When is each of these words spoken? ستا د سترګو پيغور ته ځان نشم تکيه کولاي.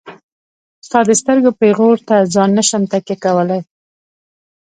ستا 0.87 0.99
د 1.07 1.11
سترګو 1.21 1.49
پيغور 1.59 1.97
ته 2.07 2.15
ځان 2.33 2.49
نشم 2.57 2.83
تکيه 2.91 3.15
کولاي. 3.23 3.61